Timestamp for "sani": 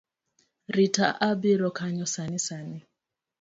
2.13-2.39, 2.47-2.77